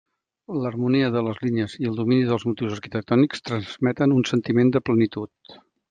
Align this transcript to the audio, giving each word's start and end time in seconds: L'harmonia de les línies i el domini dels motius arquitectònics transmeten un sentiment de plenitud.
L'harmonia 0.61 1.09
de 1.15 1.21
les 1.27 1.41
línies 1.43 1.75
i 1.83 1.89
el 1.91 1.99
domini 2.01 2.25
dels 2.31 2.47
motius 2.53 2.75
arquitectònics 2.79 3.47
transmeten 3.51 4.17
un 4.21 4.27
sentiment 4.35 4.77
de 4.79 4.87
plenitud. 4.91 5.59